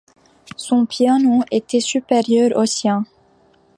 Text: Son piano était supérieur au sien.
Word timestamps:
Son 0.57 0.87
piano 0.87 1.43
était 1.51 1.79
supérieur 1.79 2.57
au 2.57 2.65
sien. 2.65 3.05